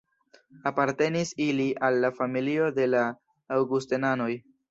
[0.69, 3.05] Apartenis ili al la familio de la
[3.59, 4.31] Aŭgustenanoj.